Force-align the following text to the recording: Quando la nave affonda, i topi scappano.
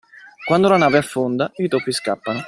Quando 0.47 0.67
la 0.67 0.77
nave 0.77 0.97
affonda, 0.97 1.51
i 1.57 1.67
topi 1.67 1.91
scappano. 1.91 2.39